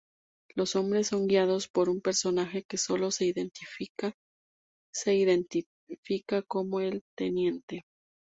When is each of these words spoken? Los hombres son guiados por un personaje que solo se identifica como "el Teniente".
Los 0.55 0.75
hombres 0.75 1.09
son 1.09 1.27
guiados 1.27 1.67
por 1.67 1.87
un 1.87 2.01
personaje 2.01 2.63
que 2.63 2.79
solo 2.79 3.11
se 3.11 3.25
identifica 3.27 4.15
como 6.47 6.79
"el 6.79 7.03
Teniente". 7.15 7.83